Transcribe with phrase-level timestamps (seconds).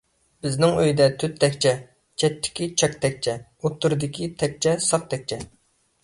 [0.45, 1.73] بىزنىڭ ئۆيدە تۆت تەكچە،
[2.23, 5.39] چەتتىكى چاك تەكچە، ئوتتۇرىدىكى تەكچە ساق تەكچە.